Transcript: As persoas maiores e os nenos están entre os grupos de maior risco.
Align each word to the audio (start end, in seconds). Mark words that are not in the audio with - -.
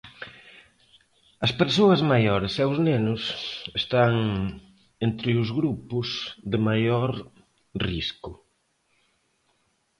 As 1.45 1.51
persoas 1.61 2.01
maiores 2.11 2.53
e 2.61 2.63
os 2.71 2.77
nenos 2.87 3.21
están 3.81 4.13
entre 5.07 5.31
os 5.41 5.49
grupos 5.59 6.07
de 6.51 6.57
maior 6.67 7.11
risco. 7.87 8.31